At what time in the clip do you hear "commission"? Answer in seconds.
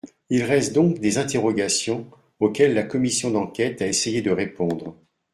2.81-3.29